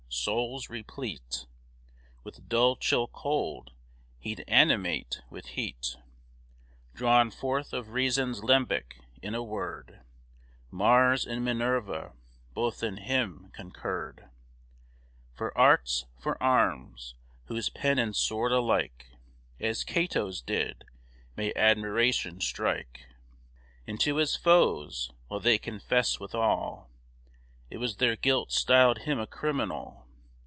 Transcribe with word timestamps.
Souls 0.13 0.69
replete 0.69 1.45
With 2.25 2.49
dull 2.49 2.75
chill 2.75 3.07
cold, 3.07 3.71
he'd 4.19 4.43
animate 4.45 5.21
with 5.29 5.45
heat 5.45 5.95
Drawn 6.93 7.31
forth 7.31 7.71
of 7.71 7.91
reason's 7.93 8.41
limbec. 8.43 8.97
In 9.21 9.33
a 9.33 9.41
word, 9.41 10.01
Mars 10.69 11.25
and 11.25 11.45
Minerva 11.45 12.11
both 12.53 12.83
in 12.83 12.97
him 12.97 13.51
concurred 13.55 14.27
For 15.33 15.57
arts, 15.57 16.07
for 16.19 16.41
arms, 16.43 17.15
whose 17.45 17.69
pen 17.69 17.97
and 17.97 18.13
sword 18.13 18.51
alike 18.51 19.11
As 19.61 19.85
Cato's 19.85 20.41
did, 20.41 20.83
may 21.37 21.53
admiration 21.55 22.41
strike 22.41 23.07
Into 23.87 24.17
his 24.17 24.35
foes; 24.35 25.09
while 25.29 25.39
they 25.39 25.57
confess 25.57 26.19
withal 26.19 26.89
It 27.69 27.77
was 27.77 27.95
their 27.95 28.17
guilt 28.17 28.51
styl'd 28.51 28.97
him 29.03 29.17
a 29.17 29.25
criminal. 29.25 29.99